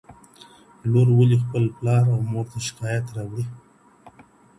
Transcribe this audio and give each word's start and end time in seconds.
لور 0.91 1.07
ولي 1.17 1.37
خپل 1.43 1.63
پلار 1.77 2.03
او 2.13 2.19
مور 2.31 2.45
ته 2.51 2.57
شکايت 2.67 3.05
راوړي؟ 3.15 3.45